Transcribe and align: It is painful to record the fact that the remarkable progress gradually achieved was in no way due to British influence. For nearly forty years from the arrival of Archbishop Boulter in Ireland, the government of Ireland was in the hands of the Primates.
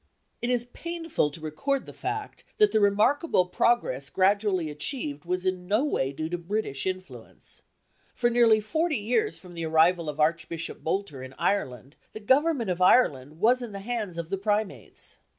It 0.41 0.49
is 0.49 0.65
painful 0.65 1.29
to 1.29 1.39
record 1.41 1.85
the 1.85 1.93
fact 1.93 2.43
that 2.57 2.71
the 2.71 2.79
remarkable 2.79 3.45
progress 3.45 4.09
gradually 4.09 4.71
achieved 4.71 5.25
was 5.25 5.45
in 5.45 5.67
no 5.67 5.85
way 5.85 6.11
due 6.11 6.27
to 6.29 6.39
British 6.39 6.87
influence. 6.87 7.61
For 8.15 8.27
nearly 8.31 8.61
forty 8.61 8.97
years 8.97 9.37
from 9.37 9.53
the 9.53 9.67
arrival 9.67 10.09
of 10.09 10.19
Archbishop 10.19 10.83
Boulter 10.83 11.21
in 11.23 11.35
Ireland, 11.37 11.97
the 12.13 12.19
government 12.19 12.71
of 12.71 12.81
Ireland 12.81 13.39
was 13.39 13.61
in 13.61 13.73
the 13.73 13.79
hands 13.81 14.17
of 14.17 14.29
the 14.31 14.39
Primates. 14.39 15.17